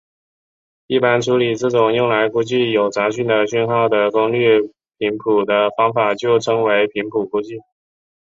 [0.87, 7.59] 一般处理这种用来估计有杂讯的讯号的功率频谱的方法就称为频谱估计。